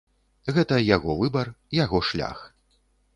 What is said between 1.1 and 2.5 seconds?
выбар, яго шлях.